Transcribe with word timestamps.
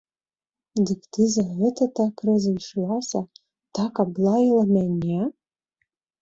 Дык 0.89 1.01
ты 1.17 1.25
за 1.33 1.43
гэта 1.57 1.87
так 1.99 2.15
разышлася, 2.29 3.21
так 3.81 3.93
аблаяла 4.07 4.63
мяне? 4.73 5.21